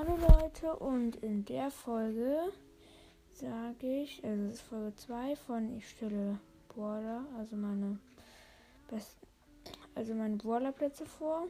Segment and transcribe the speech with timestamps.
[0.00, 2.50] Hallo Leute und in der Folge
[3.34, 6.38] sage ich, also das ist Folge 2 von Ich stelle
[6.70, 7.98] Brawler, also meine
[8.88, 9.26] besten,
[9.94, 11.48] also meine Brawlerplätze vor.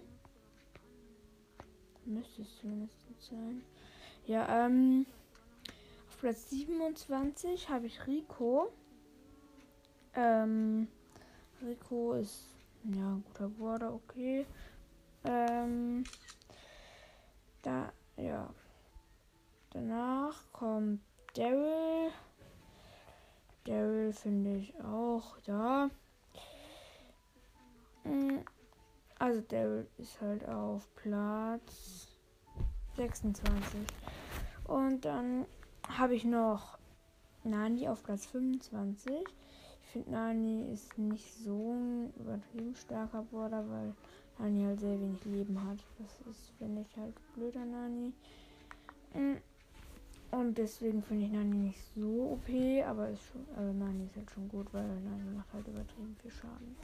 [2.05, 3.63] Müsste es zumindest sein.
[4.27, 5.07] Ja, ähm,
[6.09, 8.73] auf Platz 27 habe ich Rico.
[10.17, 10.89] Ähm,
[11.63, 12.47] Rico ist
[12.83, 14.45] ja guter Brawler, okay.
[15.25, 16.03] Ähm,
[17.63, 18.49] da, ja.
[19.71, 21.01] Danach kommt
[21.35, 22.11] Daryl.
[23.65, 25.91] Daryl finde ich auch, ja.
[28.03, 28.45] Hm,
[29.19, 32.09] also Daryl ist halt auf Platz
[32.97, 33.81] 26.
[34.65, 35.47] Und dann
[35.89, 36.79] habe ich noch
[37.45, 39.13] Nani auf Platz 25.
[39.83, 43.95] Ich finde Nani ist nicht so ein übertrieben starker Border, weil
[44.41, 45.79] Nani halt sehr wenig Leben hat.
[45.99, 48.13] Das ist, finde ich, halt blöd an Nani.
[49.15, 49.37] Mm.
[50.31, 52.49] Und deswegen finde ich Nani nicht so OP,
[52.87, 56.31] aber ist schon, also Nani ist halt schon gut, weil Nani macht halt übertrieben viel
[56.31, 56.77] Schaden.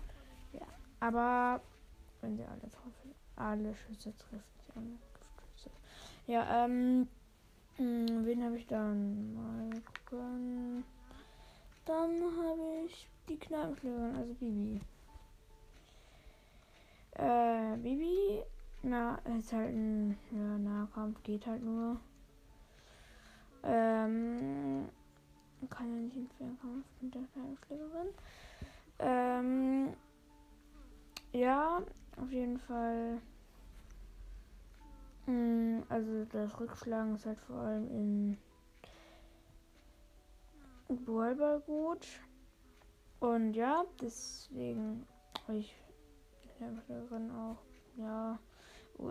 [0.52, 0.66] Ja,
[1.00, 1.60] aber
[2.20, 4.98] wenn sie alle treffen, alle Schüsse trifft, alle
[5.54, 5.70] Schüsse.
[6.26, 7.08] Ja, ähm,
[7.78, 9.34] mm, wen habe ich dann?
[9.34, 9.70] Mal
[10.10, 10.84] gucken.
[11.84, 14.80] Dann habe ich die Kneipenschlägerin, also Bibi.
[17.18, 18.42] Äh, Bibi,
[18.82, 21.98] na, ist halt ein ja, Nahkampf, geht halt nur.
[23.62, 24.88] Ähm,
[25.70, 28.08] kann ja nicht in Fernkampf mit der Kneipenschlägerin.
[28.98, 29.96] Ähm,
[31.32, 31.82] ja,
[32.18, 33.20] auf jeden Fall.
[35.26, 38.38] Mh, mm, also das Rückschlagen ist halt vor allem in
[40.88, 42.06] Ballball gut.
[43.20, 45.06] Und ja, deswegen
[45.46, 45.74] habe ich
[46.58, 47.58] Kämpferin auch,
[47.96, 48.38] ja,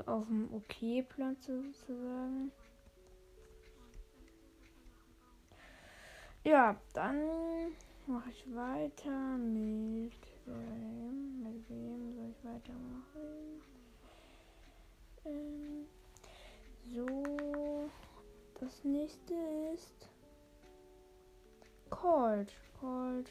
[0.06, 2.52] auf dem Okay-Platz sozusagen.
[6.44, 7.18] Ja, dann
[8.06, 10.14] mache ich weiter mit
[10.46, 11.44] wem?
[11.44, 13.62] Mit wem soll ich weitermachen?
[15.25, 15.88] Ähm,
[16.94, 17.90] so,
[18.59, 19.34] das nächste
[19.74, 20.09] ist
[21.90, 22.53] Cold.
[22.80, 23.30] Cold.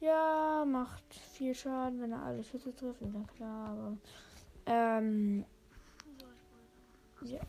[0.00, 3.96] Ja, macht viel Schaden, wenn er alle Schüsse trifft, ist ja klar, aber.
[4.66, 5.44] Ähm.
[7.22, 7.40] Ja.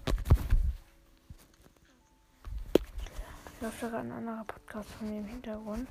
[3.60, 5.88] Läuft sogar ein anderer Podcast von mir im Hintergrund.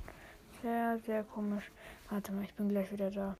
[0.63, 1.69] Sehr, sehr komisch.
[2.09, 3.37] Warte mal, ich bin gleich wieder da.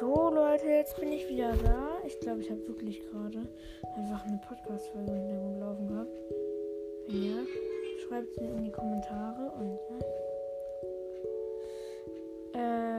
[0.00, 1.98] So Leute, jetzt bin ich wieder da.
[2.04, 3.48] Ich glaube, ich habe wirklich gerade
[3.96, 6.37] einfach eine Podcast-Folge im Hintergrund laufen gehabt.
[7.10, 7.38] Ja,
[8.06, 9.98] schreibt es mir in die Kommentare und ja.
[12.60, 12.97] Äh,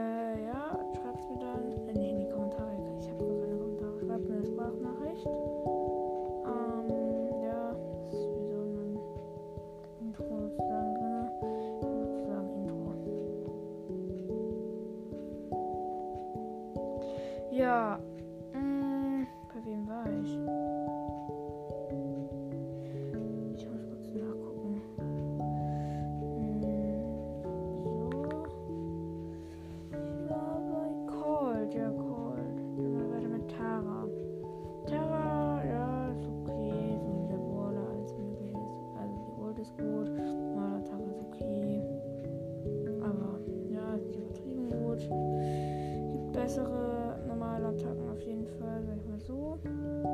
[46.40, 49.58] bessere normale Attacken auf jeden Fall, sag ich mal so.
[49.62, 50.06] Hm.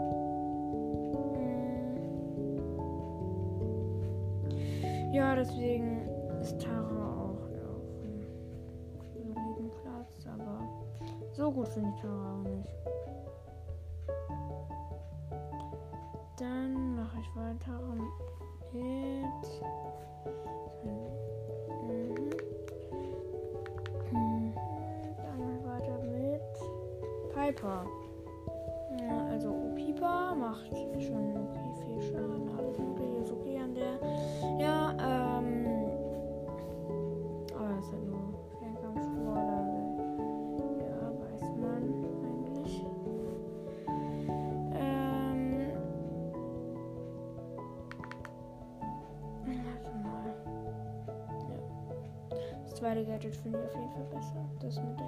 [5.15, 6.09] Ja, deswegen
[6.41, 8.23] ist Tara auch auf dem
[9.15, 10.59] soliden Platz, aber
[11.33, 12.75] so gut finde ich Tara auch nicht.
[16.39, 17.81] Dann mache ich weiter
[18.73, 19.47] mit
[27.47, 27.87] Piper.
[28.99, 30.67] Ja, also Piper macht
[31.01, 32.51] schon okay viel Schaden.
[32.59, 34.01] Alles mögliche ist okay an der.
[34.59, 34.76] Ja,
[53.27, 54.45] Gadget finde ich auf jeden Fall besser.
[54.61, 55.07] Das mit der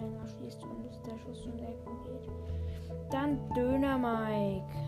[0.00, 3.12] länger schießt und der Schuss in Deckung geht.
[3.12, 4.87] Dann Döner Mike.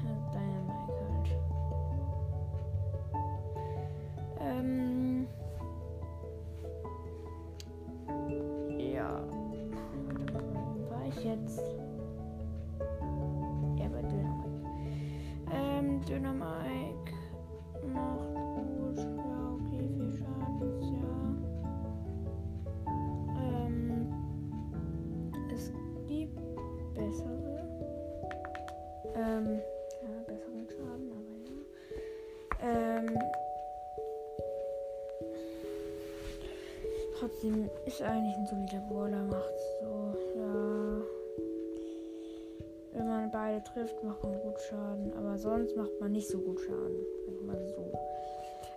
[37.41, 41.03] Trotzdem ist eigentlich ein solider Brawler, macht so, ja.
[42.93, 46.61] Wenn man beide trifft, macht man gut Schaden, aber sonst macht man nicht so gut
[46.61, 47.07] Schaden.
[47.27, 47.93] Sag mal so.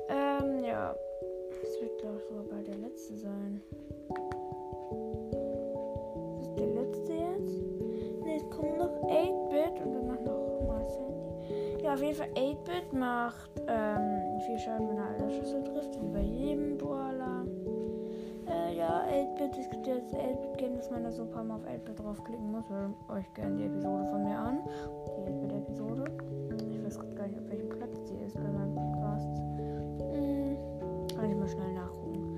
[0.07, 0.95] Ähm, ja.
[1.61, 3.61] Das wird, glaube ich, sogar bald der letzte sein.
[6.37, 7.61] Das ist der letzte jetzt?
[8.23, 11.83] Ne, es kommt noch 8-Bit und danach noch mal Sandy.
[11.83, 16.07] Ja, auf jeden Fall 8-Bit macht ähm, viel Schaden, wenn er alle Schüsse trifft, wie
[16.07, 17.02] bei jedem Brawler.
[19.13, 21.65] Äh, ja, 8-Bit, es gibt jetzt 8-Bit-Game, dass man da so ein paar Mal auf
[21.65, 22.67] 8-Bit draufklicken muss.
[22.69, 24.59] Hört euch gerne die Episode von mir an.
[25.05, 26.05] Die 8-Bit-Episode.
[26.71, 29.37] Ich weiß gerade gar nicht, auf welchem Platz die ist bei meinem Podcast.
[30.13, 30.57] Hm,
[31.15, 32.37] kann ich mal schnell nachgucken.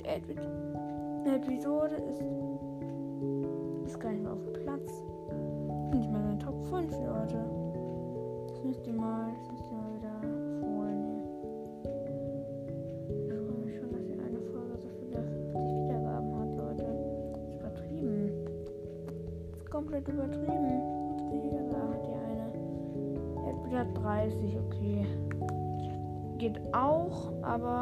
[0.00, 2.49] Die 8-Bit-Episode ist, ist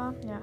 [0.09, 0.41] aber ja.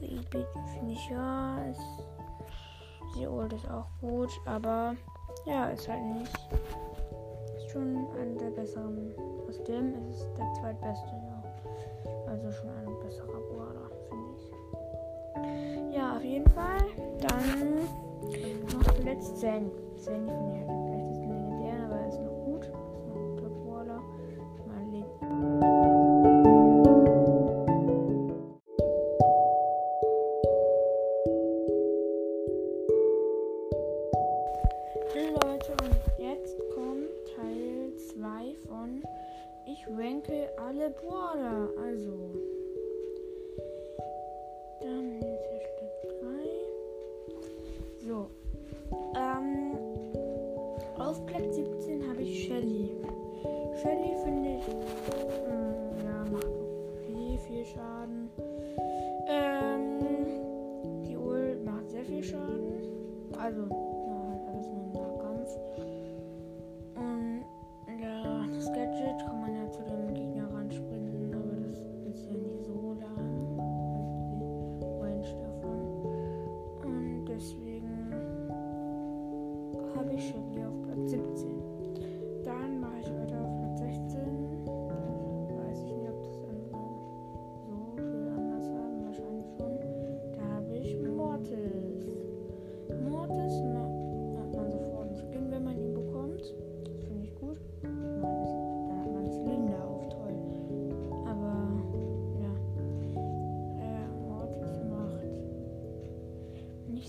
[0.00, 1.58] E-Beat, finde ich ja.
[1.70, 1.80] Ist,
[3.16, 4.94] die ist auch gut, aber
[5.46, 6.48] ja, ist halt nicht.
[7.56, 9.14] Ist schon einer der besseren.
[9.48, 11.42] Aus dem ist es der zweitbeste, ja.
[12.28, 15.96] Also schon ein besserer Brawler, finde ich.
[15.96, 16.84] Ja, auf jeden Fall.
[17.20, 17.76] Dann
[18.72, 19.72] noch zuletzt Sandy.
[19.96, 20.77] Sandy finde ich halt
[35.14, 39.02] Leute, und jetzt kommt Teil 2 von
[39.66, 41.70] Ich ranke alle Brawler.
[41.82, 42.57] Also,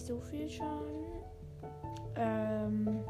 [0.10, 1.06] so viel Schaden.
[2.16, 3.04] Ähm,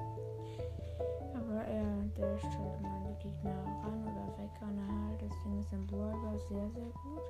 [1.34, 5.22] aber er dasht halt immer an die Gegner ran oder weg kann er halt.
[5.22, 7.24] Deswegen ist ein Brawler sehr, sehr gut.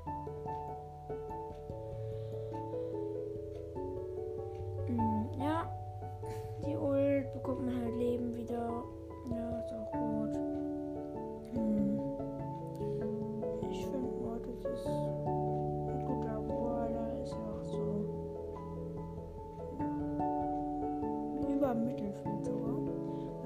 [21.79, 22.77] Über Mittelfeld sogar.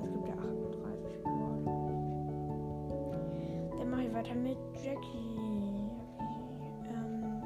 [0.04, 1.58] Es gibt ja 38 Brawler.
[3.78, 5.90] Dann mache ich weiter mit Jackie.
[6.64, 7.44] Jackie, ähm,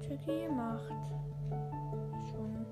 [0.00, 1.12] Jackie macht
[2.30, 2.66] schon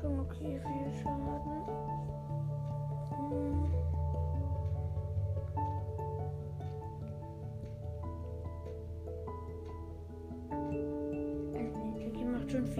[0.00, 1.91] schon okay viel Schaden.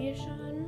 [0.03, 0.62] Jackie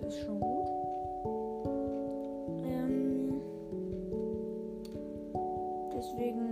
[0.00, 0.68] das ist schon gut.
[2.64, 3.40] Ähm,
[5.94, 6.47] deswegen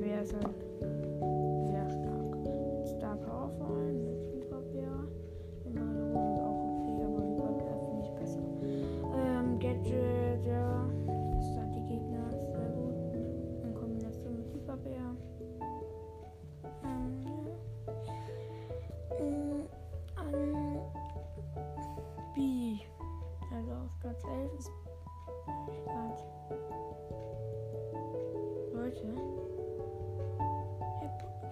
[0.00, 0.65] Bär sein.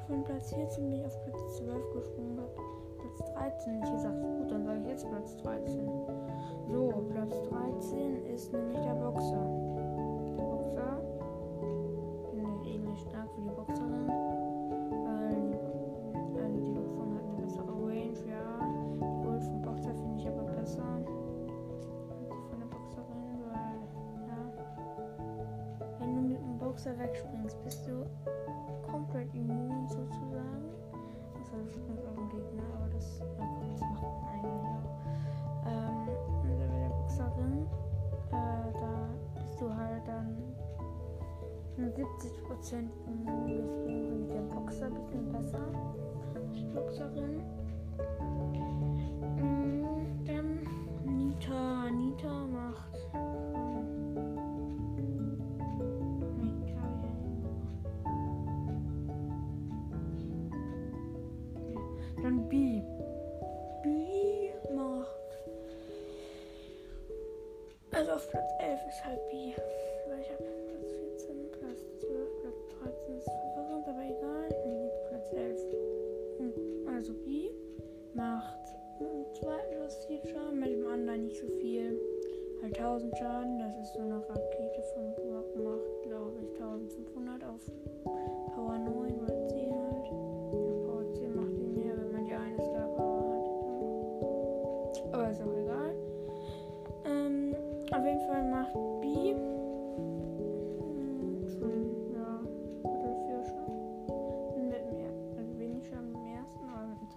[0.07, 2.41] von Platz 14 bin ich auf Platz 12 gesprungen,
[2.99, 3.83] Platz 13.
[3.83, 5.89] Ich gesagt, gut, dann sage ich jetzt Platz 13.
[6.69, 9.84] So, Platz 13 ist nämlich der Boxer.
[41.95, 42.89] 70%
[43.47, 45.61] deswegen mit dem Boxer ein bisschen besser.
[46.75, 47.41] Boxerin.
[49.37, 50.67] Mm, dann
[51.05, 51.91] Nita.
[51.91, 52.95] Nita macht.
[62.23, 62.83] Dann B.
[63.83, 65.09] B macht.
[67.93, 69.55] Also auf Platz 11 ist halt B.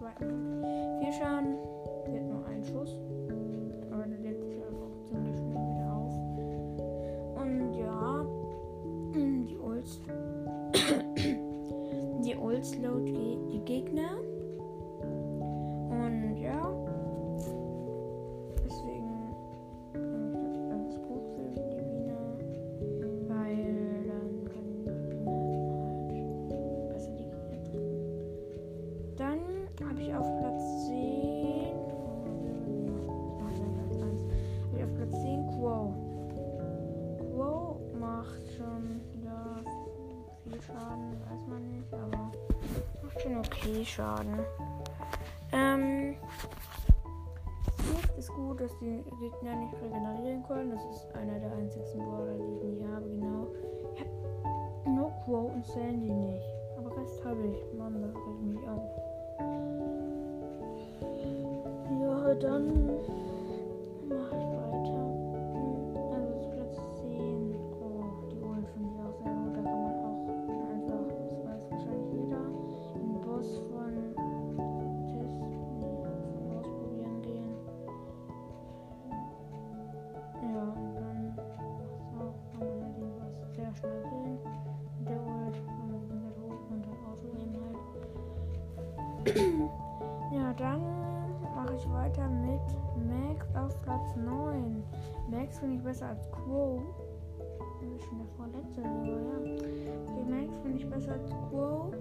[0.08, 0.62] zweiten.
[1.00, 1.58] Wir schauen.
[2.06, 2.97] Sie nur einen Schuss.
[40.58, 42.32] viel Schaden, weiß man nicht, aber
[43.04, 44.40] macht schon okay Schaden.
[45.52, 46.16] Ähm,
[47.78, 50.72] Gift ist gut, dass die Gegner nicht regenerieren können.
[50.72, 53.48] Das ist einer der einzigen Border, die ich nicht habe, genau.
[53.94, 54.10] Ich habe
[54.86, 56.46] No Crow und Sandy nicht.
[56.78, 57.78] Aber Rest habe ich.
[57.78, 58.84] Mann, da ich mich auf.
[62.02, 63.00] Ja, dann
[64.10, 64.47] mach ich
[95.48, 96.82] Max finde ich besser als Quo.
[97.80, 99.16] Das ist schon der vorletzte, aber ja.
[100.04, 101.94] Okay, Max finde ich besser als Quo.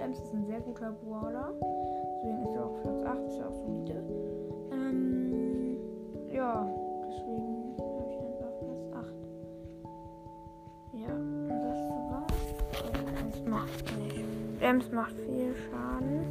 [0.00, 1.52] Ems ist ein sehr guter Brawler.
[2.22, 4.02] Deswegen ist er auf Platz 8, ist er auch solide.
[4.72, 5.76] Ähm,
[6.32, 6.66] ja,
[7.06, 9.14] deswegen habe ich auf Platz 8.
[10.94, 11.80] Ja, und das
[12.10, 12.40] war's.
[13.20, 14.24] Ems macht nicht.
[14.62, 16.24] Ems macht viel Schaden.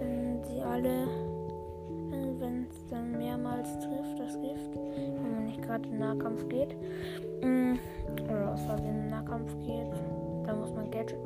[0.00, 1.06] Wenn sie alle,
[2.12, 6.76] also wenn es dann mehrmals trifft, das Gift, wenn man nicht gerade in Nahkampf geht,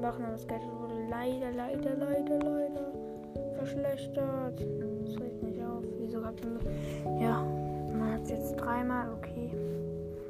[0.03, 2.93] machen, aber das Gadget wurde leider, leider, leider, leider
[3.57, 4.61] verschlechtert.
[4.61, 5.85] Das regt mich auf.
[6.01, 7.21] Wieso habt ihr.
[7.21, 7.43] Ja,
[7.97, 9.53] man hat es jetzt dreimal, okay.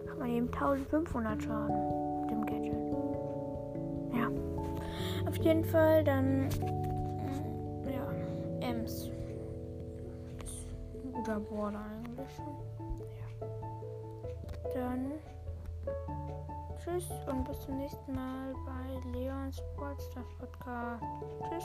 [0.08, 2.74] Hat man eben 1500 Schaden mit dem Gadget.
[4.14, 4.30] Ja.
[5.26, 6.48] Auf jeden Fall dann.
[7.86, 8.06] Ja,
[8.68, 9.10] Ems.
[10.44, 10.66] Ist
[11.04, 12.44] ein guter Border eigentlich schon.
[13.40, 13.48] Ja.
[14.74, 15.12] Dann.
[16.82, 21.04] Tschüss und bis zum nächsten Mal bei Leons Sportstars Podcast.
[21.48, 21.64] Tschüss.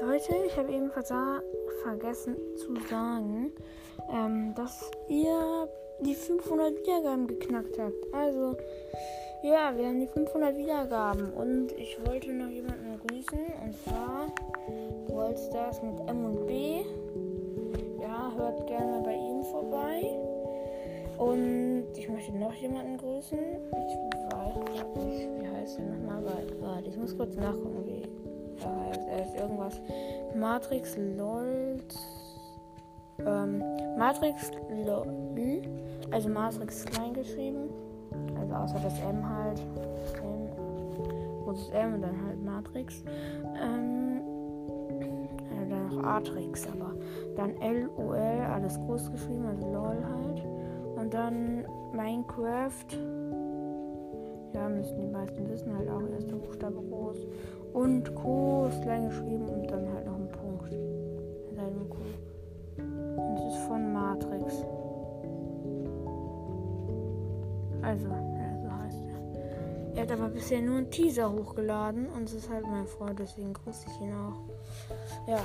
[0.00, 0.90] Leute, ich habe eben
[1.82, 3.52] vergessen zu sagen,
[4.10, 5.68] ähm, dass ihr
[6.00, 8.14] die 500 Wiedergaben geknackt habt.
[8.14, 8.56] Also,
[9.42, 14.28] ja, wir haben die 500 Wiedergaben und ich wollte noch jemanden grüßen und zwar
[15.08, 16.82] Worldstars mit M und B.
[18.00, 20.02] Ja, hört gerne bei ihm vorbei.
[21.18, 23.38] Und ich möchte noch jemanden grüßen.
[23.38, 24.56] Ich weiß
[25.04, 26.22] nicht, wie heißt er nochmal?
[26.60, 29.00] Warte, ich muss kurz nachgucken, wie er heißt.
[29.08, 29.80] Er ist irgendwas.
[30.34, 31.96] Matrix Lolt.
[33.24, 33.62] Ähm,
[33.96, 34.50] Matrix
[34.84, 35.62] LOL.
[36.10, 37.70] Also Matrix klein geschrieben.
[38.38, 39.60] Also außer das M halt.
[40.22, 40.50] M,
[41.44, 43.02] großes M und dann halt Matrix.
[43.62, 44.15] Ähm, äh,
[45.86, 46.92] noch Atrix, aber
[47.36, 50.46] dann L-O-L, alles groß geschrieben, also LOL halt.
[50.96, 52.86] Und dann Minecraft.
[54.54, 57.26] Ja, müssen die meisten wissen, halt auch erster Buchstabe groß.
[57.74, 58.66] Und Co.
[58.68, 60.72] ist klein geschrieben und dann halt noch ein Punkt.
[60.72, 61.98] In seinem Co.
[62.78, 64.64] Und es ist von Matrix.
[67.82, 69.96] Also, ja, so heißt er.
[69.96, 73.52] Er hat aber bisher nur einen Teaser hochgeladen und es ist halt mein Freund, deswegen
[73.52, 74.55] grüße ich ihn auch.
[75.26, 75.44] Ja,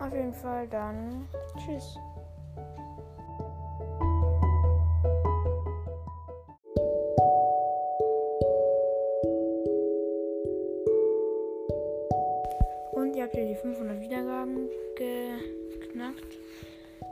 [0.00, 1.28] auf jeden Fall dann.
[1.56, 1.96] Tschüss.
[12.92, 16.38] Und ihr habt ja die 500 Wiedergaben geknackt.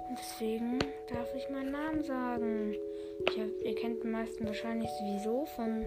[0.08, 2.74] Und deswegen darf ich meinen Namen sagen.
[3.30, 5.86] Hab, ihr kennt die meisten wahrscheinlich sowieso von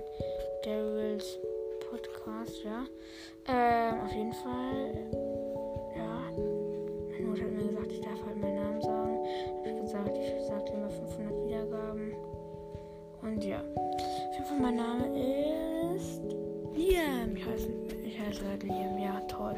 [0.63, 1.39] Daryls
[1.89, 2.85] Podcast, ja.
[3.47, 5.14] Ähm, auf jeden Fall.
[7.35, 9.17] Mutter hat mir gesagt, ich darf halt meinen Namen sagen.
[9.57, 12.13] Hab ich gesagt, ich sag immer 500 Wiedergaben.
[13.21, 13.59] Und ja.
[13.59, 15.07] Auf jeden Fall, mein Name
[15.95, 16.21] ist
[16.73, 17.35] Liam.
[17.35, 17.69] Ich heiße,
[18.05, 19.55] ich heiße halt Liam, ja, toll.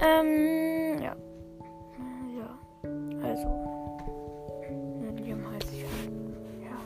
[0.00, 1.16] Ähm, ja.
[2.38, 2.58] Ja,
[3.22, 3.46] also.
[5.22, 6.12] Liam heiße ich halt.
[6.64, 6.76] Ja,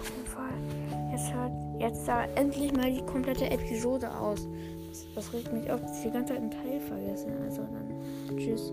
[0.00, 1.12] auf jeden Fall.
[1.12, 4.48] Jetzt hört jetzt da endlich mal die komplette Episode aus.
[4.88, 7.28] Das, das regt mich auf, dass ich die ganze Zeit einen Teil vergesse.
[7.44, 8.72] Also dann, tschüss.